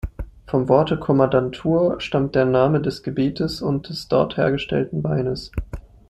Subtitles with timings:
[0.47, 5.51] Vom Worte „Kommandantur“ stammt der Name des Gebietes und des dort hergestellten Weines.